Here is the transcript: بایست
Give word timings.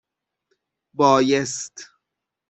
بایست 0.93 1.89